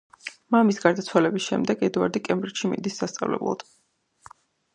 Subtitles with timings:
[0.53, 3.63] მამის გარდაცვალების შემდეგ, ედვარდი კემბრიჯში მიდის სასწავლებლად.